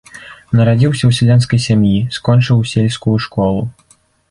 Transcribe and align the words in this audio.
Нарадзіўся 0.59 0.99
ў 1.07 1.11
сялянскай 1.17 1.61
сям'і, 1.67 1.95
скончыў 2.17 2.67
сельскую 2.73 3.17
школу. 3.29 3.61